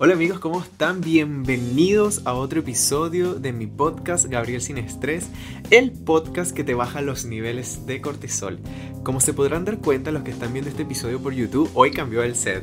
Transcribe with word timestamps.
Hola 0.00 0.14
amigos, 0.14 0.38
¿cómo 0.38 0.60
están? 0.60 1.00
Bienvenidos 1.00 2.22
a 2.24 2.32
otro 2.32 2.60
episodio 2.60 3.34
de 3.34 3.52
mi 3.52 3.66
podcast 3.66 4.26
Gabriel 4.26 4.60
Sin 4.60 4.78
Estrés, 4.78 5.26
el 5.70 5.90
podcast 5.90 6.52
que 6.52 6.62
te 6.62 6.74
baja 6.74 7.00
los 7.00 7.24
niveles 7.24 7.84
de 7.84 8.00
cortisol. 8.00 8.60
Como 9.02 9.18
se 9.18 9.32
podrán 9.32 9.64
dar 9.64 9.78
cuenta 9.78 10.12
los 10.12 10.22
que 10.22 10.30
están 10.30 10.52
viendo 10.52 10.70
este 10.70 10.84
episodio 10.84 11.20
por 11.20 11.32
YouTube, 11.32 11.68
hoy 11.74 11.90
cambió 11.90 12.22
el 12.22 12.36
set. 12.36 12.62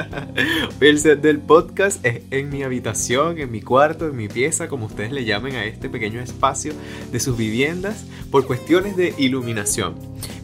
el 0.80 0.98
set 0.98 1.20
del 1.20 1.38
podcast 1.38 2.02
es 2.02 2.22
en 2.30 2.48
mi 2.48 2.62
habitación, 2.62 3.36
en 3.38 3.50
mi 3.50 3.60
cuarto, 3.60 4.06
en 4.06 4.16
mi 4.16 4.28
pieza, 4.28 4.66
como 4.66 4.86
ustedes 4.86 5.12
le 5.12 5.26
llamen 5.26 5.56
a 5.56 5.66
este 5.66 5.90
pequeño 5.90 6.18
espacio 6.20 6.72
de 7.12 7.20
sus 7.20 7.36
viviendas, 7.36 8.06
por 8.30 8.46
cuestiones 8.46 8.96
de 8.96 9.14
iluminación. 9.18 9.96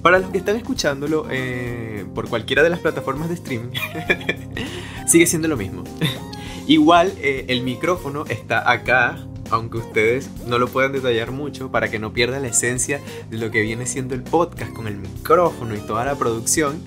Para 0.02 0.18
los 0.18 0.30
que 0.30 0.38
están 0.38 0.56
escuchándolo 0.56 1.26
eh, 1.30 2.04
por 2.14 2.28
cualquiera 2.28 2.62
de 2.62 2.68
las 2.68 2.80
plataformas 2.80 3.28
de 3.28 3.36
streaming, 3.36 3.70
sigue 5.10 5.26
siendo 5.26 5.48
lo 5.48 5.56
mismo. 5.56 5.82
Igual 6.66 7.12
eh, 7.18 7.46
el 7.48 7.62
micrófono 7.62 8.24
está 8.26 8.70
acá, 8.70 9.18
aunque 9.50 9.78
ustedes 9.78 10.30
no 10.46 10.58
lo 10.58 10.68
puedan 10.68 10.92
detallar 10.92 11.32
mucho 11.32 11.72
para 11.72 11.90
que 11.90 11.98
no 11.98 12.12
pierda 12.12 12.38
la 12.38 12.48
esencia 12.48 13.00
de 13.28 13.38
lo 13.38 13.50
que 13.50 13.62
viene 13.62 13.86
siendo 13.86 14.14
el 14.14 14.22
podcast 14.22 14.72
con 14.72 14.86
el 14.86 14.96
micrófono 14.96 15.74
y 15.74 15.80
toda 15.80 16.04
la 16.04 16.14
producción. 16.14 16.80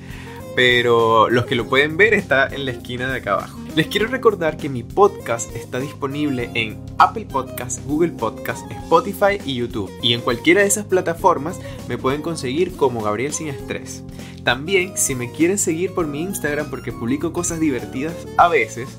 Pero 0.55 1.29
los 1.29 1.45
que 1.45 1.55
lo 1.55 1.67
pueden 1.67 1.97
ver 1.97 2.13
está 2.13 2.47
en 2.47 2.65
la 2.65 2.71
esquina 2.71 3.11
de 3.11 3.17
acá 3.17 3.33
abajo. 3.33 3.59
Les 3.75 3.87
quiero 3.87 4.07
recordar 4.07 4.55
que 4.55 4.69
mi 4.69 4.83
podcast 4.83 5.53
está 5.55 5.79
disponible 5.79 6.51
en 6.53 6.79
Apple 6.99 7.25
Podcast, 7.25 7.83
Google 7.87 8.11
Podcast, 8.11 8.71
Spotify 8.71 9.39
y 9.43 9.55
YouTube. 9.55 9.91
Y 10.03 10.13
en 10.13 10.21
cualquiera 10.21 10.61
de 10.61 10.67
esas 10.67 10.85
plataformas 10.85 11.59
me 11.89 11.97
pueden 11.97 12.21
conseguir 12.21 12.75
como 12.75 13.01
Gabriel 13.01 13.33
Sin 13.33 13.47
Estrés. 13.47 14.03
También, 14.43 14.97
si 14.97 15.15
me 15.15 15.31
quieren 15.31 15.57
seguir 15.57 15.93
por 15.93 16.07
mi 16.07 16.21
Instagram 16.21 16.69
porque 16.69 16.91
publico 16.91 17.31
cosas 17.31 17.59
divertidas 17.59 18.13
a 18.37 18.49
veces 18.49 18.89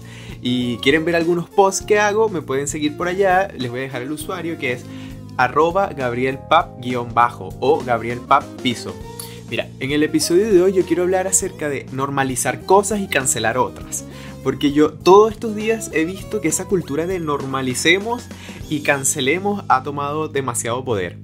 y 0.41 0.79
quieren 0.79 1.05
ver 1.05 1.17
algunos 1.17 1.49
posts 1.51 1.85
que 1.85 1.99
hago, 1.99 2.29
me 2.29 2.43
pueden 2.43 2.67
seguir 2.67 2.97
por 2.97 3.09
allá. 3.09 3.49
Les 3.57 3.71
voy 3.71 3.81
a 3.81 3.83
dejar 3.83 4.03
el 4.03 4.13
usuario 4.13 4.59
que 4.59 4.73
es 4.73 4.85
arroba 5.37 5.91
gabrielpap-bajo 5.91 7.51
o 7.61 7.83
gabrielpap-piso. 7.85 8.95
Mira, 9.51 9.69
en 9.81 9.91
el 9.93 10.03
episodio 10.03 10.51
de 10.51 10.63
hoy 10.63 10.73
yo 10.73 10.85
quiero 10.87 11.03
hablar 11.03 11.27
acerca 11.27 11.69
de 11.69 11.87
normalizar 11.93 12.65
cosas 12.65 13.01
y 13.01 13.09
cancelar 13.09 13.59
otras. 13.59 14.05
Porque 14.43 14.73
yo 14.73 14.93
todos 14.93 15.33
estos 15.33 15.55
días 15.55 15.91
he 15.93 16.05
visto 16.05 16.41
que 16.41 16.49
esa 16.49 16.67
cultura 16.67 17.07
de 17.07 17.21
normalicemos 17.21 18.27
y 18.69 18.81
cancelemos 18.81 19.65
ha 19.69 19.83
tomado 19.83 20.29
demasiado 20.29 20.85
poder. 20.85 21.24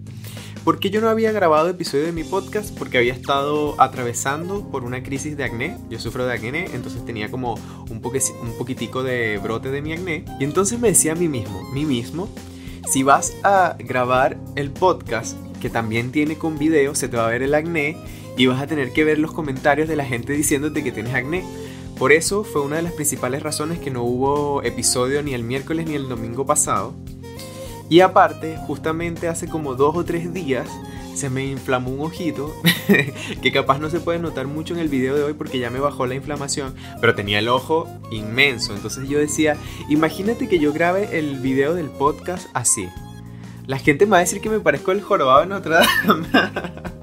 Porque 0.65 0.91
yo 0.91 1.01
no 1.01 1.09
había 1.09 1.33
grabado 1.33 1.71
episodio 1.71 2.05
de 2.05 2.13
mi 2.13 2.23
podcast 2.23 2.77
porque 2.77 2.99
había 2.99 3.15
estado 3.15 3.81
atravesando 3.81 4.69
por 4.71 4.85
una 4.85 5.03
crisis 5.03 5.35
de 5.37 5.45
acné. 5.45 5.79
Yo 5.89 5.99
sufro 5.99 6.27
de 6.27 6.35
acné, 6.35 6.67
entonces 6.75 7.05
tenía 7.07 7.31
como 7.31 7.55
un, 7.89 8.03
un 8.03 8.59
poquitico 8.59 9.03
de 9.03 9.39
brote 9.39 9.71
de 9.71 9.81
mi 9.81 9.95
acné. 9.95 10.27
Y 10.39 10.45
entonces 10.45 10.79
me 10.79 10.89
decía 10.89 11.13
a 11.13 11.15
mí 11.15 11.29
mismo, 11.29 11.63
mí 11.73 11.87
mismo, 11.87 12.29
si 12.91 13.03
vas 13.03 13.35
a 13.43 13.77
grabar 13.79 14.37
el 14.55 14.71
podcast 14.71 15.39
que 15.63 15.71
también 15.71 16.13
tiene 16.13 16.37
con 16.37 16.59
video, 16.59 16.95
se 16.95 17.09
te 17.09 17.17
va 17.17 17.27
a 17.27 17.31
ver 17.31 17.43
el 17.43 17.55
acné 17.55 17.97
y 18.37 18.47
vas 18.47 18.61
a 18.61 18.67
tener 18.67 18.93
que 18.93 19.05
ver 19.05 19.19
los 19.19 19.33
comentarios 19.33 19.89
de 19.89 19.97
la 19.97 20.05
gente 20.05 20.35
diciéndote 20.35 20.85
que 20.85 20.93
tienes 20.93 21.15
acné. 21.15 21.43
Por 21.99 22.13
eso 22.13 22.45
fue 22.45 22.61
una 22.61 22.77
de 22.77 22.83
las 22.83 22.93
principales 22.93 23.43
razones 23.43 23.79
que 23.79 23.91
no 23.91 24.03
hubo 24.03 24.63
episodio 24.63 25.23
ni 25.23 25.33
el 25.33 25.43
miércoles 25.43 25.87
ni 25.87 25.95
el 25.95 26.09
domingo 26.09 26.45
pasado. 26.45 26.95
Y 27.91 28.01
aparte, 28.01 28.57
justamente 28.67 29.27
hace 29.29 29.49
como 29.49 29.75
dos 29.75 29.97
o 29.97 30.05
tres 30.05 30.33
días 30.33 30.69
se 31.15 31.29
me 31.29 31.45
inflamó 31.45 31.91
un 31.91 32.01
ojito, 32.01 32.55
que 33.43 33.53
capaz 33.53 33.81
no 33.81 33.91
se 33.91 33.99
puede 33.99 34.21
notar 34.21 34.47
mucho 34.47 34.75
en 34.75 34.81
el 34.81 34.89
video 34.89 35.17
de 35.17 35.25
hoy 35.25 35.35
porque 35.35 35.59
ya 35.59 35.71
me 35.71 35.81
bajó 35.81 36.07
la 36.07 36.15
inflamación, 36.15 36.75
pero 37.01 37.17
tenía 37.17 37.41
el 37.41 37.49
ojo 37.49 37.89
inmenso. 38.13 38.75
Entonces 38.75 39.09
yo 39.09 39.19
decía, 39.19 39.57
imagínate 39.89 40.49
que 40.49 40.61
yo 40.61 40.73
grabe 40.73 41.19
el 41.19 41.41
video 41.41 41.75
del 41.75 41.91
podcast 41.91 42.49
así. 42.55 42.89
La 43.67 43.79
gente 43.79 44.07
me 44.07 44.13
va 44.13 44.17
a 44.19 44.21
decir 44.21 44.41
que 44.41 44.51
me 44.51 44.61
parezco 44.61 44.93
el 44.93 45.03
jorobado 45.03 45.41
de 45.41 45.47
Notre 45.47 45.75
Dame. 45.75 46.29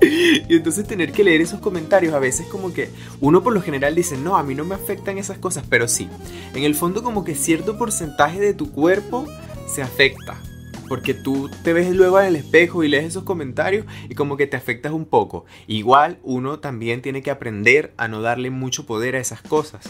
Y 0.00 0.54
entonces 0.54 0.86
tener 0.86 1.12
que 1.12 1.24
leer 1.24 1.40
esos 1.40 1.60
comentarios 1.60 2.14
a 2.14 2.18
veces 2.18 2.46
como 2.46 2.72
que 2.72 2.88
uno 3.20 3.42
por 3.42 3.52
lo 3.52 3.60
general 3.60 3.94
dice, 3.94 4.16
no, 4.16 4.36
a 4.36 4.42
mí 4.42 4.54
no 4.54 4.64
me 4.64 4.76
afectan 4.76 5.18
esas 5.18 5.38
cosas, 5.38 5.64
pero 5.68 5.88
sí. 5.88 6.08
En 6.54 6.64
el 6.64 6.74
fondo 6.74 7.02
como 7.02 7.24
que 7.24 7.34
cierto 7.34 7.76
porcentaje 7.76 8.40
de 8.40 8.54
tu 8.54 8.70
cuerpo 8.70 9.26
se 9.68 9.82
afecta. 9.82 10.40
Porque 10.88 11.12
tú 11.12 11.50
te 11.62 11.74
ves 11.74 11.94
luego 11.94 12.18
en 12.20 12.26
el 12.26 12.36
espejo 12.36 12.82
y 12.82 12.88
lees 12.88 13.04
esos 13.04 13.24
comentarios 13.24 13.84
y 14.08 14.14
como 14.14 14.36
que 14.36 14.46
te 14.46 14.56
afectas 14.56 14.92
un 14.92 15.04
poco. 15.04 15.44
Igual 15.66 16.18
uno 16.22 16.60
también 16.60 17.02
tiene 17.02 17.22
que 17.22 17.30
aprender 17.30 17.92
a 17.98 18.08
no 18.08 18.22
darle 18.22 18.50
mucho 18.50 18.86
poder 18.86 19.14
a 19.14 19.20
esas 19.20 19.42
cosas. 19.42 19.84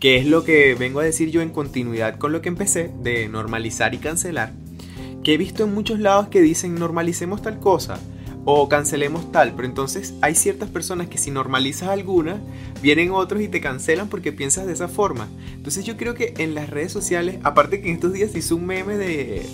Que 0.00 0.18
es 0.18 0.26
lo 0.26 0.44
que 0.44 0.74
vengo 0.74 1.00
a 1.00 1.04
decir 1.04 1.30
yo 1.30 1.40
en 1.40 1.50
continuidad 1.50 2.18
con 2.18 2.32
lo 2.32 2.42
que 2.42 2.50
empecé 2.50 2.90
de 3.00 3.28
normalizar 3.28 3.94
y 3.94 3.98
cancelar. 3.98 4.52
Que 5.24 5.34
he 5.34 5.38
visto 5.38 5.64
en 5.64 5.74
muchos 5.74 5.98
lados 5.98 6.28
que 6.28 6.42
dicen 6.42 6.74
normalicemos 6.74 7.40
tal 7.40 7.58
cosa 7.58 7.98
o 8.50 8.66
cancelemos 8.66 9.30
tal, 9.30 9.52
pero 9.54 9.68
entonces 9.68 10.14
hay 10.22 10.34
ciertas 10.34 10.70
personas 10.70 11.08
que 11.08 11.18
si 11.18 11.30
normalizas 11.30 11.90
alguna, 11.90 12.40
vienen 12.80 13.10
otros 13.10 13.42
y 13.42 13.48
te 13.48 13.60
cancelan 13.60 14.08
porque 14.08 14.32
piensas 14.32 14.66
de 14.66 14.72
esa 14.72 14.88
forma. 14.88 15.28
Entonces 15.52 15.84
yo 15.84 15.98
creo 15.98 16.14
que 16.14 16.32
en 16.38 16.54
las 16.54 16.70
redes 16.70 16.90
sociales, 16.90 17.40
aparte 17.42 17.82
que 17.82 17.90
en 17.90 17.96
estos 17.96 18.14
días 18.14 18.34
hizo 18.34 18.56
un 18.56 18.64
meme 18.64 18.96
de 18.96 19.44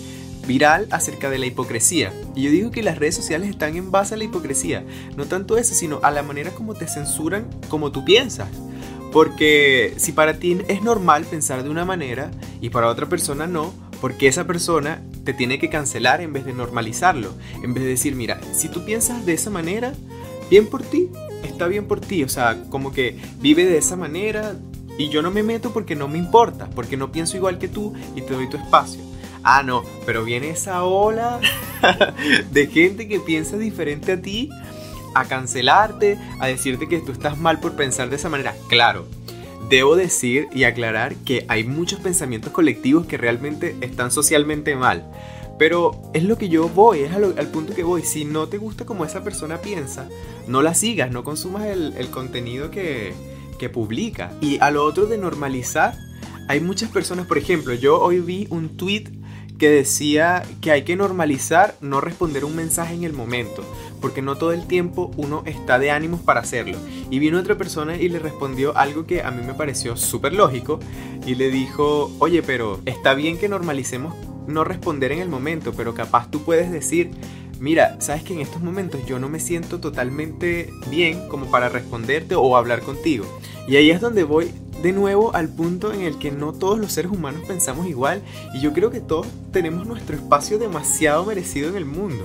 viral 0.47 0.87
acerca 0.91 1.29
de 1.29 1.39
la 1.39 1.45
hipocresía. 1.45 2.13
Y 2.35 2.43
yo 2.43 2.51
digo 2.51 2.71
que 2.71 2.83
las 2.83 2.97
redes 2.97 3.15
sociales 3.15 3.49
están 3.49 3.75
en 3.75 3.91
base 3.91 4.13
a 4.13 4.17
la 4.17 4.23
hipocresía. 4.23 4.85
No 5.17 5.25
tanto 5.25 5.57
eso, 5.57 5.73
sino 5.73 5.99
a 6.01 6.09
la 6.09 6.23
manera 6.23 6.51
como 6.51 6.73
te 6.73 6.87
censuran 6.87 7.49
como 7.67 7.91
tú 7.91 8.05
piensas. 8.05 8.47
Porque 9.11 9.93
si 9.97 10.13
para 10.13 10.39
ti 10.39 10.59
es 10.69 10.83
normal 10.83 11.25
pensar 11.25 11.63
de 11.63 11.69
una 11.69 11.83
manera 11.83 12.31
y 12.61 12.69
para 12.69 12.87
otra 12.87 13.09
persona 13.09 13.45
no, 13.45 13.73
porque 13.99 14.29
esa 14.29 14.47
persona 14.47 15.03
te 15.25 15.33
tiene 15.33 15.59
que 15.59 15.69
cancelar 15.69 16.21
en 16.21 16.31
vez 16.31 16.45
de 16.45 16.53
normalizarlo. 16.53 17.33
En 17.61 17.73
vez 17.73 17.83
de 17.83 17.89
decir, 17.89 18.15
mira, 18.15 18.39
si 18.53 18.69
tú 18.69 18.85
piensas 18.85 19.25
de 19.25 19.33
esa 19.33 19.49
manera, 19.49 19.93
bien 20.49 20.67
por 20.67 20.83
ti, 20.83 21.09
está 21.43 21.67
bien 21.67 21.87
por 21.87 21.99
ti. 21.99 22.23
O 22.23 22.29
sea, 22.29 22.63
como 22.69 22.93
que 22.93 23.17
vive 23.41 23.65
de 23.65 23.77
esa 23.77 23.95
manera 23.95 24.55
y 24.97 25.09
yo 25.09 25.21
no 25.21 25.31
me 25.31 25.43
meto 25.43 25.73
porque 25.73 25.95
no 25.95 26.07
me 26.07 26.17
importa, 26.17 26.69
porque 26.73 26.95
no 26.95 27.11
pienso 27.11 27.35
igual 27.35 27.57
que 27.57 27.67
tú 27.67 27.93
y 28.15 28.21
te 28.21 28.33
doy 28.33 28.49
tu 28.49 28.57
espacio. 28.57 29.01
Ah, 29.43 29.61
no, 29.61 29.83
pero 30.05 30.23
viene 30.23 30.49
esa 30.49 30.83
ola 30.83 31.39
de 32.51 32.67
gente 32.67 33.07
que 33.07 33.19
piensa 33.19 33.57
diferente 33.57 34.13
a 34.13 34.21
ti 34.21 34.49
a 35.15 35.25
cancelarte, 35.25 36.19
a 36.39 36.47
decirte 36.47 36.87
que 36.87 36.99
tú 36.99 37.13
estás 37.13 37.37
mal 37.37 37.59
por 37.59 37.75
pensar 37.75 38.09
de 38.09 38.17
esa 38.17 38.29
manera. 38.29 38.53
Claro, 38.67 39.07
Debo 39.69 39.95
decir 39.95 40.47
y 40.53 40.63
aclarar 40.63 41.15
que 41.15 41.45
hay 41.47 41.63
muchos 41.63 41.99
pensamientos 41.99 42.51
colectivos 42.51 43.07
que 43.07 43.17
realmente 43.17 43.75
están 43.81 44.11
socialmente 44.11 44.75
mal. 44.75 45.09
Pero 45.57 45.99
es 46.13 46.23
lo 46.23 46.37
que 46.37 46.49
yo 46.49 46.67
voy, 46.69 46.99
es 46.99 47.13
al, 47.13 47.47
punto 47.47 47.73
que 47.73 47.83
voy. 47.83 48.03
Si 48.03 48.25
no 48.25 48.47
te 48.47 48.57
gusta 48.57 48.85
como 48.85 49.05
esa 49.05 49.23
persona 49.23 49.61
piensa, 49.61 50.07
no 50.47 50.61
la 50.61 50.73
sigas, 50.73 51.11
no 51.11 51.23
consumas 51.23 51.65
el, 51.65 52.07
contenido 52.11 52.69
que, 52.69 53.13
que 53.57 53.69
publica. 53.69 54.33
Y 54.41 54.59
a 54.59 54.69
lo 54.69 54.83
otro 54.83 55.07
de 55.07 55.17
normalizar, 55.17 55.95
hay 56.47 56.59
muchas 56.59 56.91
personas, 56.91 57.25
por 57.25 57.37
ejemplo, 57.37 57.73
yo 57.73 57.99
hoy 57.99 58.19
vi 58.19 58.47
un 58.49 58.77
tweet 58.77 59.05
que 59.57 59.69
decía 59.69 60.43
que 60.61 60.71
hay 60.71 60.83
que 60.83 60.95
normalizar 60.95 61.75
no 61.81 62.01
responder 62.01 62.45
un 62.45 62.55
mensaje 62.55 62.93
en 62.93 63.03
el 63.03 63.13
momento, 63.13 63.63
porque 64.05 64.21
no 64.21 64.35
todo 64.37 64.51
el 64.51 64.67
tiempo 64.67 65.09
uno 65.17 65.41
está 65.47 65.79
de 65.79 65.89
ánimos 65.89 66.21
para 66.21 66.41
hacerlo. 66.41 66.77
Y 67.09 67.17
vino 67.17 67.39
otra 67.39 67.57
persona 67.57 67.97
y 67.97 68.07
le 68.07 68.19
respondió 68.19 68.77
algo 68.77 69.07
que 69.07 69.23
a 69.23 69.31
mí 69.31 69.41
me 69.43 69.55
pareció 69.55 69.97
súper 69.97 70.33
lógico 70.33 70.79
y 71.25 71.33
le 71.33 71.49
dijo, 71.49 72.11
oye, 72.19 72.43
pero 72.43 72.79
está 72.85 73.15
bien 73.15 73.39
que 73.39 73.49
normalicemos 73.49 74.13
no 74.45 74.63
responder 74.63 75.11
en 75.11 75.21
el 75.21 75.27
momento, 75.27 75.73
pero 75.75 75.95
capaz 75.95 76.29
tú 76.29 76.43
puedes 76.43 76.71
decir, 76.71 77.09
mira, 77.59 77.99
sabes 77.99 78.21
que 78.21 78.33
en 78.35 78.41
estos 78.41 78.61
momentos 78.61 79.03
yo 79.07 79.17
no 79.17 79.27
me 79.27 79.39
siento 79.39 79.79
totalmente 79.79 80.69
bien 80.91 81.27
como 81.27 81.47
para 81.47 81.67
responderte 81.67 82.35
o 82.35 82.57
hablar 82.57 82.81
contigo. 82.81 83.25
Y 83.67 83.75
ahí 83.77 83.91
es 83.91 84.01
donde 84.01 84.23
voy 84.23 84.51
de 84.81 84.91
nuevo 84.91 85.33
al 85.35 85.49
punto 85.49 85.93
en 85.93 86.01
el 86.01 86.19
que 86.19 86.31
no 86.31 86.53
todos 86.53 86.77
los 86.77 86.91
seres 86.91 87.11
humanos 87.11 87.41
pensamos 87.47 87.87
igual 87.87 88.21
y 88.53 88.61
yo 88.61 88.73
creo 88.73 88.91
que 88.91 88.99
todos 88.99 89.25
tenemos 89.51 89.87
nuestro 89.87 90.15
espacio 90.15 90.59
demasiado 90.59 91.25
merecido 91.25 91.69
en 91.69 91.75
el 91.75 91.85
mundo. 91.85 92.23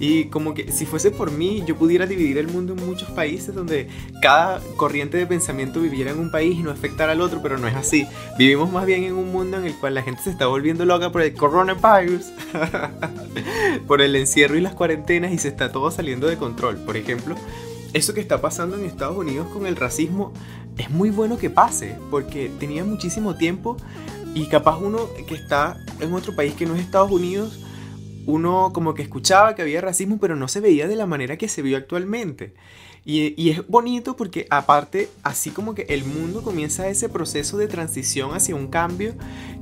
Y 0.00 0.24
como 0.24 0.54
que 0.54 0.72
si 0.72 0.86
fuese 0.86 1.10
por 1.10 1.30
mí, 1.30 1.62
yo 1.66 1.76
pudiera 1.76 2.06
dividir 2.06 2.38
el 2.38 2.48
mundo 2.48 2.72
en 2.72 2.86
muchos 2.86 3.10
países 3.10 3.54
donde 3.54 3.86
cada 4.22 4.60
corriente 4.76 5.18
de 5.18 5.26
pensamiento 5.26 5.80
viviera 5.80 6.10
en 6.10 6.18
un 6.18 6.30
país 6.30 6.58
y 6.58 6.62
no 6.62 6.70
afectara 6.70 7.12
al 7.12 7.20
otro, 7.20 7.40
pero 7.42 7.58
no 7.58 7.68
es 7.68 7.76
así. 7.76 8.06
Vivimos 8.38 8.72
más 8.72 8.86
bien 8.86 9.04
en 9.04 9.12
un 9.12 9.30
mundo 9.30 9.58
en 9.58 9.66
el 9.66 9.74
cual 9.74 9.94
la 9.94 10.02
gente 10.02 10.22
se 10.22 10.30
está 10.30 10.46
volviendo 10.46 10.86
loca 10.86 11.12
por 11.12 11.20
el 11.20 11.34
coronavirus, 11.34 12.32
por 13.86 14.00
el 14.00 14.16
encierro 14.16 14.56
y 14.56 14.62
las 14.62 14.74
cuarentenas 14.74 15.32
y 15.32 15.38
se 15.38 15.48
está 15.48 15.70
todo 15.70 15.90
saliendo 15.90 16.28
de 16.28 16.38
control. 16.38 16.78
Por 16.78 16.96
ejemplo, 16.96 17.36
eso 17.92 18.14
que 18.14 18.20
está 18.20 18.40
pasando 18.40 18.76
en 18.76 18.84
Estados 18.84 19.16
Unidos 19.16 19.48
con 19.52 19.66
el 19.66 19.76
racismo 19.76 20.32
es 20.78 20.90
muy 20.90 21.10
bueno 21.10 21.38
que 21.38 21.50
pase, 21.50 21.96
porque 22.10 22.50
tenía 22.58 22.84
muchísimo 22.84 23.36
tiempo 23.36 23.76
y 24.34 24.46
capaz 24.46 24.78
uno 24.78 25.08
que 25.26 25.34
está 25.34 25.76
en 25.98 26.12
otro 26.14 26.34
país 26.34 26.54
que 26.54 26.66
no 26.66 26.74
es 26.74 26.80
Estados 26.80 27.10
Unidos 27.10 27.60
uno 28.26 28.70
como 28.72 28.94
que 28.94 29.02
escuchaba 29.02 29.54
que 29.54 29.62
había 29.62 29.80
racismo, 29.80 30.18
pero 30.20 30.36
no 30.36 30.48
se 30.48 30.60
veía 30.60 30.88
de 30.88 30.96
la 30.96 31.06
manera 31.06 31.36
que 31.36 31.48
se 31.48 31.62
vio 31.62 31.76
actualmente. 31.76 32.54
Y, 33.04 33.50
es 33.50 33.66
bonito 33.66 34.14
porque 34.14 34.46
aparte, 34.50 35.08
así 35.22 35.50
como 35.50 35.74
que 35.74 35.82
el 35.88 36.04
mundo 36.04 36.42
comienza 36.42 36.88
ese 36.88 37.08
proceso 37.08 37.56
de 37.56 37.66
transición 37.66 38.34
hacia 38.34 38.54
un 38.54 38.68
cambio 38.68 39.14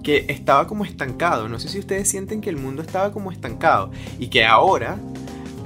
que 0.03 0.27
estaba 0.29 0.67
como 0.67 0.85
estancado. 0.85 1.49
No 1.49 1.61
sé 1.61 1.69
si 1.69 1.79
ustedes 1.79 2.09
sienten 2.09 2.41
que 2.41 2.51
el 2.51 2.57
mundo 2.57 2.83
estaba 2.83 3.13
como 3.13 3.31
estancado 3.31 3.93
y 4.19 4.27
que 4.27 4.45
ahora 4.45 4.99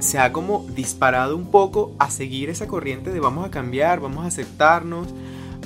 se 0.03 0.19
ha 0.19 0.33
como 0.33 0.65
disparado 0.75 1.37
un 1.37 1.49
poco 1.49 1.93
a 1.97 2.11
seguir 2.11 2.49
esa 2.49 2.67
corriente 2.67 3.11
de 3.11 3.21
vamos 3.21 3.45
a 3.45 3.51
cambiar, 3.51 4.01
vamos 4.01 4.25
a 4.25 4.27
aceptarnos, 4.27 5.07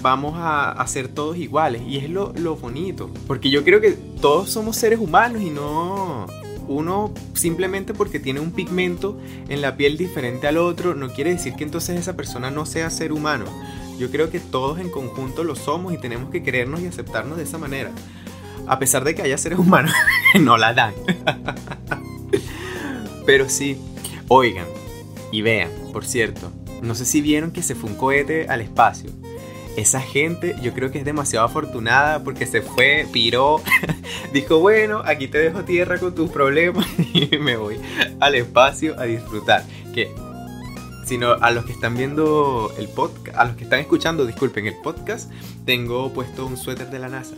vamos 0.01 0.36
a, 0.38 0.72
hacer 0.72 1.06
ser 1.06 1.13
todos 1.13 1.38
iguales. 1.38 1.81
Y 1.88 1.98
es 1.98 2.10
lo, 2.10 2.34
lo 2.34 2.56
bonito, 2.56 3.10
porque 3.25 3.50
yo 3.50 3.63
creo 3.63 3.81
que 3.81 3.94
todos 4.22 4.51
somos 4.51 4.78
seres 4.78 5.00
humanos 5.00 5.42
y 5.42 5.50
no, 5.50 6.28
uno 6.68 7.12
simplemente 7.34 7.95
porque 7.95 8.19
tiene 8.19 8.39
un 8.39 8.51
pigmento 8.51 9.18
en 9.50 9.62
la 9.62 9.75
piel 9.75 9.98
diferente 9.98 10.48
al 10.48 10.57
otro, 10.57 10.94
no 10.94 11.10
quiere 11.10 11.31
decir 11.31 11.56
que 11.56 11.63
entonces 11.63 12.00
esa 12.00 12.16
persona 12.16 12.51
no 12.51 12.68
sea 12.68 12.92
ser 12.92 13.12
humano. 13.12 13.45
Yo 13.98 14.12
creo 14.12 14.30
que 14.30 14.39
todos 14.39 14.80
en 14.80 14.92
conjunto 14.92 15.44
lo 15.44 15.56
somos 15.56 15.94
y 15.94 15.98
tenemos 15.98 16.30
que 16.30 16.44
querernos 16.44 16.81
y 16.81 16.86
aceptarnos 16.86 17.38
de 17.38 17.44
esa 17.44 17.57
manera. 17.57 17.89
A 18.68 18.78
pesar 18.78 19.04
de 19.04 19.16
que 19.16 19.24
haya 19.24 19.39
seres 19.39 19.57
humanos 19.57 19.92
no 20.39 20.57
la 20.57 20.75
dan. 20.75 20.94
Pero 23.25 23.50
sí, 23.50 23.78
oigan 24.27 24.68
y 25.31 25.41
vean, 25.41 25.71
por 25.94 26.06
cierto, 26.06 26.51
no 26.81 26.95
sé 26.95 27.06
si 27.06 27.21
vieron 27.21 27.51
que 27.51 27.63
se 27.63 27.75
fue 27.75 27.89
un 27.89 27.95
cohete 27.95 28.47
al 28.47 28.62
espacio 28.62 29.12
esa 29.77 30.01
gente 30.01 30.56
yo 30.62 30.74
creo 30.74 30.91
que 30.91 31.00
es 31.00 31.06
demasiado 31.06 31.45
afortunada 31.45 32.24
porque 32.24 32.47
se 32.47 32.62
fue, 32.62 33.07
piró, 33.13 33.62
dijo, 34.33 34.59
bueno, 34.59 35.03
aquí 35.06 35.27
te 35.27 35.38
dejo 35.38 35.63
tierra 35.63 36.00
con 36.00 36.15
tus 36.15 36.31
problemas 36.31 36.85
y 37.13 37.38
me 37.38 37.56
voy 37.56 37.79
al 38.19 38.35
espacio 38.35 39.00
a 39.00 39.03
disfrutar. 39.03 39.63
Que, 39.94 40.12
sino 41.06 41.31
a 41.31 41.51
los 41.51 41.65
que 41.65 41.71
están 41.71 41.95
viendo 41.95 42.74
el 42.77 42.88
podcast, 42.89 43.38
a 43.38 43.45
los 43.45 43.56
que 43.56 43.63
están 43.63 43.79
escuchando, 43.79 44.25
disculpen, 44.25 44.65
el 44.65 44.75
podcast, 44.83 45.31
tengo 45.65 46.12
puesto 46.12 46.45
un 46.45 46.57
suéter 46.57 46.89
de 46.89 47.00
la 47.00 47.07
NASA. 47.07 47.35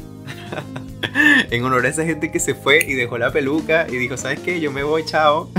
en 1.52 1.64
honor 1.64 1.86
a 1.86 1.90
esa 1.90 2.06
gente 2.06 2.32
que 2.32 2.40
se 2.40 2.56
fue 2.56 2.84
y 2.88 2.94
dejó 2.94 3.18
la 3.18 3.32
peluca 3.32 3.86
y 3.90 3.98
dijo, 3.98 4.16
¿sabes 4.16 4.40
qué? 4.40 4.62
Yo 4.62 4.72
me 4.72 4.84
voy, 4.84 5.04
chao. 5.06 5.52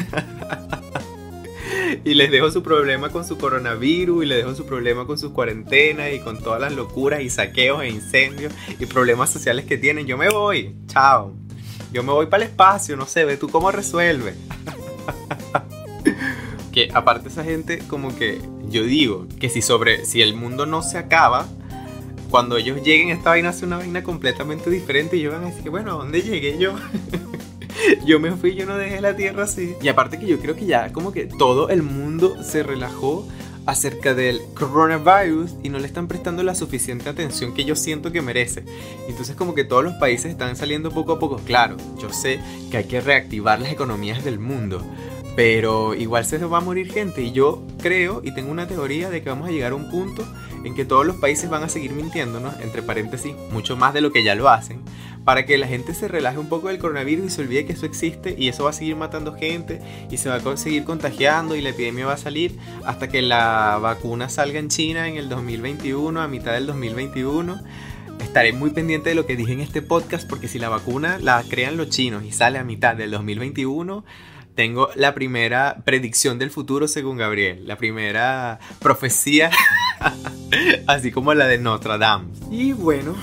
Y 2.04 2.14
les 2.14 2.30
dejo 2.30 2.50
su 2.50 2.62
problema 2.62 3.10
con 3.10 3.26
su 3.26 3.38
coronavirus 3.38 4.24
y 4.24 4.26
les 4.26 4.38
dejo 4.38 4.54
su 4.54 4.66
problema 4.66 5.06
con 5.06 5.18
sus 5.18 5.32
cuarentenas 5.32 6.12
y 6.12 6.20
con 6.20 6.38
todas 6.38 6.60
las 6.60 6.72
locuras 6.72 7.20
y 7.20 7.30
saqueos 7.30 7.82
e 7.82 7.88
incendios 7.88 8.52
y 8.78 8.86
problemas 8.86 9.30
sociales 9.30 9.66
que 9.66 9.78
tienen. 9.78 10.06
Yo 10.06 10.16
me 10.16 10.30
voy, 10.30 10.74
chao. 10.86 11.32
Yo 11.92 12.02
me 12.02 12.12
voy 12.12 12.26
para 12.26 12.44
el 12.44 12.50
espacio, 12.50 12.96
no 12.96 13.06
sé, 13.06 13.24
ve 13.24 13.36
tú 13.36 13.48
cómo 13.48 13.70
resuelve. 13.70 14.34
que 16.72 16.88
aparte 16.94 17.28
esa 17.28 17.42
gente 17.42 17.80
como 17.88 18.16
que 18.16 18.40
yo 18.68 18.84
digo 18.84 19.26
que 19.40 19.48
si 19.48 19.60
sobre 19.60 20.04
si 20.04 20.22
el 20.22 20.34
mundo 20.34 20.66
no 20.66 20.82
se 20.82 20.98
acaba, 20.98 21.48
cuando 22.30 22.56
ellos 22.56 22.80
lleguen 22.84 23.10
esta 23.10 23.30
vaina 23.30 23.48
hace 23.48 23.64
una 23.64 23.78
vaina 23.78 24.04
completamente 24.04 24.70
diferente 24.70 25.16
y 25.16 25.22
yo 25.22 25.32
van 25.32 25.44
a 25.44 25.48
decir 25.48 25.68
bueno, 25.70 25.92
¿a 25.92 25.94
dónde 25.94 26.22
llegué 26.22 26.58
yo? 26.58 26.74
yo 28.04 28.20
me 28.20 28.32
fui, 28.32 28.54
yo 28.54 28.66
no 28.66 28.76
dejé 28.76 29.00
la 29.00 29.16
tierra 29.16 29.44
así. 29.44 29.74
Y 29.82 29.88
aparte 29.88 30.18
que 30.18 30.26
yo 30.26 30.38
creo 30.38 30.56
que 30.56 30.66
ya 30.66 30.92
como 30.92 31.12
que 31.12 31.26
todo 31.26 31.68
el 31.68 31.82
mundo 31.82 32.42
se 32.42 32.62
relajó 32.62 33.26
acerca 33.66 34.14
del 34.14 34.40
coronavirus 34.54 35.54
y 35.62 35.68
no 35.68 35.78
le 35.78 35.86
están 35.86 36.08
prestando 36.08 36.42
la 36.42 36.54
suficiente 36.54 37.08
atención 37.08 37.54
que 37.54 37.64
yo 37.64 37.76
siento 37.76 38.10
que 38.12 38.22
merece. 38.22 38.64
Entonces 39.08 39.36
como 39.36 39.54
que 39.54 39.64
todos 39.64 39.84
los 39.84 39.94
países 39.94 40.30
están 40.30 40.56
saliendo 40.56 40.90
poco 40.90 41.12
a 41.12 41.18
poco. 41.18 41.36
Claro, 41.44 41.76
yo 42.00 42.12
sé 42.12 42.40
que 42.70 42.78
hay 42.78 42.84
que 42.84 43.00
reactivar 43.00 43.60
las 43.60 43.72
economías 43.72 44.24
del 44.24 44.38
mundo, 44.38 44.82
pero 45.36 45.94
igual 45.94 46.24
se 46.24 46.38
va 46.38 46.58
a 46.58 46.62
morir 46.62 46.92
gente 46.92 47.22
y 47.22 47.32
yo 47.32 47.62
creo 47.80 48.22
y 48.24 48.34
tengo 48.34 48.50
una 48.50 48.66
teoría 48.66 49.10
de 49.10 49.22
que 49.22 49.28
vamos 49.28 49.48
a 49.48 49.52
llegar 49.52 49.72
a 49.72 49.76
un 49.76 49.90
punto 49.90 50.24
en 50.64 50.74
que 50.74 50.84
todos 50.84 51.06
los 51.06 51.16
países 51.16 51.50
van 51.50 51.62
a 51.62 51.68
seguir 51.68 51.92
mintiéndonos, 51.92 52.60
entre 52.60 52.82
paréntesis, 52.82 53.34
mucho 53.50 53.76
más 53.76 53.94
de 53.94 54.00
lo 54.00 54.12
que 54.12 54.22
ya 54.22 54.34
lo 54.34 54.48
hacen, 54.48 54.82
para 55.24 55.46
que 55.46 55.58
la 55.58 55.66
gente 55.66 55.94
se 55.94 56.08
relaje 56.08 56.38
un 56.38 56.48
poco 56.48 56.68
del 56.68 56.78
coronavirus 56.78 57.26
y 57.26 57.30
se 57.30 57.42
olvide 57.42 57.66
que 57.66 57.72
eso 57.72 57.86
existe 57.86 58.34
y 58.38 58.48
eso 58.48 58.64
va 58.64 58.70
a 58.70 58.74
seguir 58.74 58.96
matando 58.96 59.34
gente 59.34 59.80
y 60.10 60.16
se 60.16 60.28
va 60.28 60.36
a 60.36 60.56
seguir 60.56 60.84
contagiando 60.84 61.56
y 61.56 61.60
la 61.60 61.70
epidemia 61.70 62.06
va 62.06 62.14
a 62.14 62.18
salir 62.18 62.58
hasta 62.84 63.08
que 63.08 63.22
la 63.22 63.78
vacuna 63.80 64.28
salga 64.28 64.58
en 64.58 64.68
China 64.68 65.08
en 65.08 65.16
el 65.16 65.28
2021, 65.28 66.20
a 66.20 66.28
mitad 66.28 66.52
del 66.52 66.66
2021 66.66 67.60
estaré 68.22 68.52
muy 68.52 68.70
pendiente 68.70 69.08
de 69.10 69.14
lo 69.14 69.26
que 69.26 69.36
dije 69.36 69.52
en 69.52 69.60
este 69.60 69.82
podcast 69.82 70.28
porque 70.28 70.48
si 70.48 70.58
la 70.58 70.68
vacuna 70.68 71.18
la 71.18 71.42
crean 71.48 71.76
los 71.76 71.88
chinos 71.88 72.24
y 72.24 72.32
sale 72.32 72.58
a 72.58 72.64
mitad 72.64 72.94
del 72.94 73.10
2021, 73.10 74.04
tengo 74.54 74.90
la 74.94 75.14
primera 75.14 75.82
predicción 75.84 76.38
del 76.38 76.50
futuro 76.50 76.86
según 76.86 77.16
Gabriel, 77.16 77.66
la 77.66 77.76
primera 77.76 78.58
profecía, 78.80 79.50
así 80.86 81.10
como 81.10 81.34
la 81.34 81.46
de 81.46 81.58
Notre 81.58 81.98
Dame. 81.98 82.26
Y 82.50 82.72
bueno, 82.72 83.14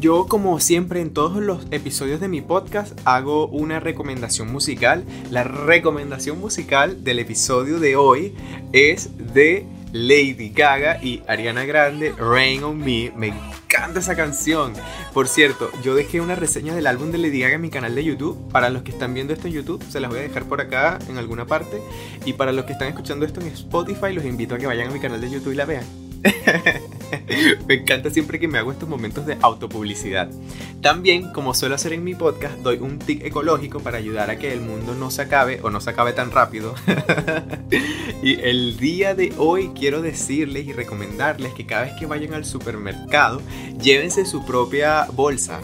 yo 0.00 0.26
como 0.26 0.60
siempre 0.60 1.00
en 1.00 1.12
todos 1.12 1.42
los 1.42 1.66
episodios 1.70 2.20
de 2.20 2.28
mi 2.28 2.40
podcast 2.40 2.98
hago 3.04 3.46
una 3.48 3.80
recomendación 3.80 4.52
musical. 4.52 5.04
La 5.30 5.44
recomendación 5.44 6.38
musical 6.38 7.02
del 7.02 7.18
episodio 7.18 7.78
de 7.80 7.96
hoy 7.96 8.34
es 8.72 9.10
de 9.32 9.66
Lady 9.92 10.50
Gaga 10.50 11.02
y 11.02 11.22
Ariana 11.26 11.64
Grande, 11.64 12.12
Rain 12.12 12.62
on 12.64 12.78
Me. 12.78 13.12
Me 13.16 13.28
encanta 13.28 14.00
esa 14.00 14.14
canción. 14.14 14.74
Por 15.14 15.28
cierto, 15.28 15.70
yo 15.82 15.94
dejé 15.94 16.20
una 16.20 16.34
reseña 16.34 16.74
del 16.74 16.86
álbum 16.86 17.10
de 17.10 17.18
Lady 17.18 17.40
Gaga 17.40 17.54
en 17.54 17.62
mi 17.62 17.70
canal 17.70 17.94
de 17.94 18.04
YouTube. 18.04 18.36
Para 18.52 18.68
los 18.68 18.82
que 18.82 18.90
están 18.90 19.14
viendo 19.14 19.32
esto 19.32 19.46
en 19.46 19.54
YouTube, 19.54 19.82
se 19.88 20.00
las 20.00 20.10
voy 20.10 20.18
a 20.18 20.22
dejar 20.22 20.44
por 20.44 20.60
acá 20.60 20.98
en 21.08 21.16
alguna 21.16 21.46
parte. 21.46 21.80
Y 22.24 22.34
para 22.34 22.52
los 22.52 22.66
que 22.66 22.72
están 22.72 22.88
escuchando 22.88 23.24
esto 23.24 23.40
en 23.40 23.48
Spotify, 23.48 24.12
los 24.12 24.24
invito 24.24 24.54
a 24.54 24.58
que 24.58 24.66
vayan 24.66 24.88
a 24.88 24.92
mi 24.92 25.00
canal 25.00 25.20
de 25.20 25.30
YouTube 25.30 25.52
y 25.52 25.56
la 25.56 25.64
vean. 25.64 26.05
me 27.66 27.74
encanta 27.74 28.10
siempre 28.10 28.38
que 28.38 28.48
me 28.48 28.58
hago 28.58 28.72
estos 28.72 28.88
momentos 28.88 29.26
de 29.26 29.36
autopublicidad. 29.40 30.28
También, 30.80 31.32
como 31.32 31.54
suelo 31.54 31.74
hacer 31.74 31.92
en 31.92 32.04
mi 32.04 32.14
podcast, 32.14 32.56
doy 32.58 32.78
un 32.78 32.98
tic 32.98 33.24
ecológico 33.24 33.80
para 33.80 33.98
ayudar 33.98 34.30
a 34.30 34.38
que 34.38 34.52
el 34.52 34.60
mundo 34.60 34.94
no 34.94 35.10
se 35.10 35.22
acabe 35.22 35.60
o 35.62 35.70
no 35.70 35.80
se 35.80 35.90
acabe 35.90 36.12
tan 36.12 36.30
rápido. 36.30 36.74
y 38.22 38.40
el 38.40 38.76
día 38.78 39.14
de 39.14 39.32
hoy 39.38 39.70
quiero 39.74 40.02
decirles 40.02 40.66
y 40.66 40.72
recomendarles 40.72 41.54
que 41.54 41.66
cada 41.66 41.82
vez 41.82 41.92
que 41.98 42.06
vayan 42.06 42.34
al 42.34 42.44
supermercado, 42.44 43.40
llévense 43.80 44.24
su 44.24 44.44
propia 44.44 45.06
bolsa 45.12 45.60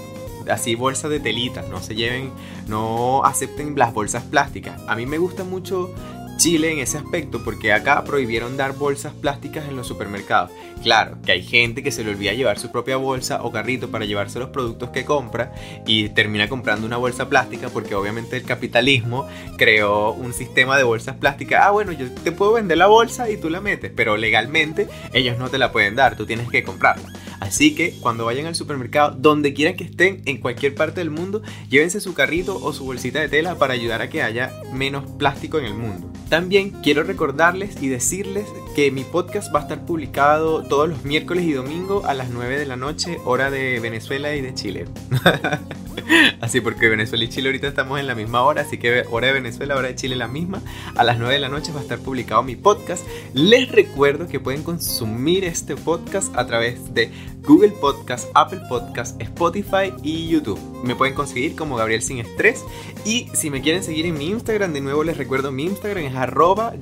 así 0.50 0.75
bolsa 0.75 1.09
de 1.09 1.20
telita, 1.20 1.62
no 1.70 1.81
se 1.81 1.94
lleven, 1.94 2.31
no 2.67 3.25
acepten 3.25 3.79
las 3.79 3.93
bolsas 3.93 4.25
plásticas. 4.25 4.81
A 4.88 4.97
mí 4.97 5.06
me 5.06 5.19
gusta 5.19 5.44
mucho 5.44 5.94
Chile 6.37 6.73
en 6.73 6.79
ese 6.79 6.99
aspecto 6.99 7.44
porque 7.44 7.73
acá 7.73 8.02
prohibieron 8.05 8.56
dar 8.56 8.75
bolsas 8.75 9.12
plásticas 9.12 9.69
en 9.69 9.76
los 9.76 9.87
supermercados. 9.87 10.50
Claro, 10.82 11.17
que 11.25 11.32
hay 11.32 11.43
gente 11.43 11.82
que 11.82 11.93
se 11.93 12.02
le 12.02 12.11
olvida 12.11 12.32
llevar 12.32 12.58
su 12.58 12.73
propia 12.73 12.96
bolsa 12.96 13.43
o 13.44 13.52
carrito 13.52 13.90
para 13.90 14.05
llevarse 14.05 14.40
los 14.40 14.49
productos 14.49 14.90
que 14.90 15.05
compra 15.05 15.52
y 15.87 16.08
termina 16.08 16.49
comprando 16.49 16.87
una 16.87 16.96
bolsa 16.96 17.28
plástica 17.28 17.68
porque 17.68 17.95
obviamente 17.95 18.37
el 18.37 18.42
capitalismo 18.42 19.28
creó 19.57 20.12
un 20.12 20.33
sistema 20.33 20.76
de 20.76 20.83
bolsas 20.83 21.16
plásticas. 21.16 21.62
Ah, 21.64 21.71
bueno, 21.71 21.92
yo 21.92 22.11
te 22.11 22.33
puedo 22.33 22.54
vender 22.54 22.78
la 22.78 22.87
bolsa 22.87 23.30
y 23.30 23.37
tú 23.37 23.49
la 23.49 23.61
metes, 23.61 23.92
pero 23.95 24.16
legalmente 24.16 24.88
ellos 25.12 25.38
no 25.38 25.50
te 25.50 25.59
la 25.59 25.71
pueden 25.71 25.95
dar, 25.95 26.16
tú 26.16 26.26
tienes 26.26 26.49
que 26.49 26.64
comprarla. 26.64 27.12
Así 27.42 27.75
que 27.75 27.90
cuando 27.99 28.25
vayan 28.25 28.46
al 28.46 28.54
supermercado, 28.54 29.16
donde 29.18 29.52
quiera 29.52 29.75
que 29.75 29.82
estén, 29.82 30.22
en 30.26 30.38
cualquier 30.38 30.76
parte 30.76 31.00
del 31.00 31.11
mundo, 31.11 31.42
llévense 31.68 32.00
su 32.00 32.14
carrito 32.14 32.56
o 32.62 32.72
su 32.72 32.84
bolsita 32.84 33.18
de 33.18 33.28
tela 33.28 33.56
para 33.56 33.75
ayudar 33.75 34.00
a 34.00 34.08
que 34.08 34.22
haya 34.22 34.52
menos 34.72 35.11
plástico 35.18 35.58
en 35.58 35.64
el 35.64 35.75
mundo. 35.75 36.08
También 36.28 36.70
quiero 36.84 37.02
recordarles 37.02 37.82
y 37.82 37.88
decirles 37.88 38.46
que 38.76 38.92
mi 38.92 39.02
podcast 39.02 39.52
va 39.52 39.58
a 39.58 39.62
estar 39.62 39.84
publicado 39.84 40.62
todos 40.62 40.88
los 40.88 41.04
miércoles 41.04 41.44
y 41.44 41.52
domingo 41.52 42.06
a 42.06 42.14
las 42.14 42.30
9 42.30 42.61
de 42.61 42.64
la 42.64 42.76
noche, 42.76 43.18
hora 43.25 43.50
de 43.50 43.80
Venezuela 43.80 44.37
y 44.37 44.40
de 44.40 44.54
Chile. 44.54 44.87
así 46.40 46.61
porque 46.61 46.88
Venezuela 46.88 47.25
y 47.25 47.28
Chile 47.28 47.49
ahorita 47.49 47.68
estamos 47.68 48.00
en 48.00 48.06
la 48.06 48.14
misma 48.14 48.42
hora, 48.42 48.62
así 48.62 48.78
que 48.78 49.04
hora 49.11 49.28
de 49.28 49.32
Venezuela, 49.34 49.76
hora 49.76 49.88
de 49.88 49.94
Chile 49.94 50.16
la 50.16 50.28
misma. 50.28 50.62
A 50.94 51.04
las 51.04 51.18
9 51.18 51.34
de 51.34 51.40
la 51.40 51.49
noche 51.49 51.72
va 51.72 51.80
a 51.80 51.82
estar 51.82 51.99
publicado 51.99 52.42
mi 52.42 52.56
podcast. 52.56 53.04
Les 53.34 53.70
recuerdo 53.70 54.26
que 54.26 54.40
pueden 54.40 54.62
consumir 54.62 55.44
este 55.44 55.76
podcast 55.76 56.34
a 56.37 56.46
través 56.46 56.94
de 56.94 57.11
Google 57.44 57.70
Podcast, 57.70 58.28
Apple 58.34 58.61
Podcast, 58.68 59.20
Spotify 59.20 59.92
y 60.02 60.28
YouTube. 60.28 60.58
Me 60.84 60.94
pueden 60.94 61.14
conseguir 61.14 61.56
como 61.56 61.76
Gabriel 61.76 62.02
Sin 62.02 62.18
Estrés. 62.18 62.64
Y 63.04 63.28
si 63.34 63.50
me 63.50 63.61
quieren 63.61 63.82
seguir 63.82 64.06
en 64.06 64.14
mi 64.14 64.28
Instagram, 64.28 64.72
de 64.72 64.80
nuevo 64.80 65.04
les 65.04 65.16
recuerdo 65.16 65.50
mi 65.50 65.64
Instagram 65.64 66.04
es 66.04 66.14
arroba 66.14 66.75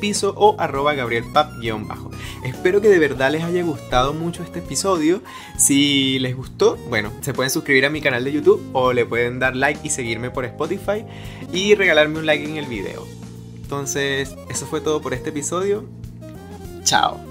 piso 0.00 0.34
o 0.36 0.56
arroba 0.58 0.94
guion 0.94 1.88
bajo. 1.88 2.10
Espero 2.44 2.80
que 2.80 2.88
de 2.88 2.98
verdad 2.98 3.30
les 3.32 3.42
haya 3.42 3.62
gustado 3.62 4.12
mucho 4.12 4.42
este 4.42 4.58
episodio. 4.58 5.22
Si 5.56 6.18
les 6.18 6.36
gustó, 6.36 6.76
bueno, 6.88 7.10
se 7.20 7.32
pueden 7.32 7.50
suscribir 7.50 7.86
a 7.86 7.90
mi 7.90 8.00
canal 8.00 8.24
de 8.24 8.32
YouTube 8.32 8.62
o 8.72 8.92
le 8.92 9.06
pueden 9.06 9.38
dar 9.38 9.56
like 9.56 9.80
y 9.82 9.90
seguirme 9.90 10.30
por 10.30 10.44
Spotify 10.44 11.04
y 11.52 11.74
regalarme 11.74 12.18
un 12.18 12.26
like 12.26 12.44
en 12.44 12.56
el 12.56 12.66
video. 12.66 13.06
Entonces, 13.62 14.34
eso 14.48 14.66
fue 14.66 14.80
todo 14.80 15.00
por 15.00 15.14
este 15.14 15.30
episodio. 15.30 15.84
Chao. 16.82 17.29